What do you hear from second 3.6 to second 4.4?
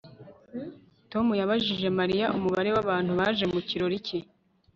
kirori cye